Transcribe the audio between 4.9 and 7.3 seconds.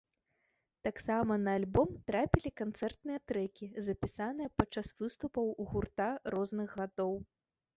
выступаў гурта розных гадоў.